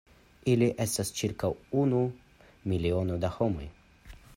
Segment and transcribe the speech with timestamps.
[0.53, 1.51] Ili estas ĉirkaŭ
[1.83, 2.03] unu
[2.73, 3.73] miliono da homoj.